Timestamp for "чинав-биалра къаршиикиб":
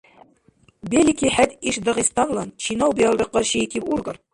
2.61-3.83